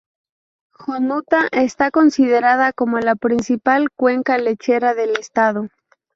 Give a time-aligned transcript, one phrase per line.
[0.71, 5.67] Jonuta está considerada como la principal cuenca lechera del estado.